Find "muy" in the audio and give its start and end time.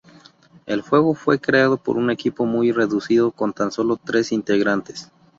2.47-2.71